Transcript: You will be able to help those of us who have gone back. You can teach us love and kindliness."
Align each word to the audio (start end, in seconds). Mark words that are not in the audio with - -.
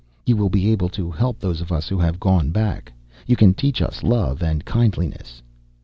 You 0.25 0.35
will 0.35 0.49
be 0.49 0.71
able 0.71 0.89
to 0.97 1.11
help 1.11 1.37
those 1.39 1.61
of 1.61 1.71
us 1.71 1.87
who 1.87 1.99
have 1.99 2.19
gone 2.19 2.49
back. 2.49 2.91
You 3.27 3.35
can 3.35 3.53
teach 3.53 3.83
us 3.83 4.01
love 4.01 4.41
and 4.41 4.65
kindliness." 4.65 5.43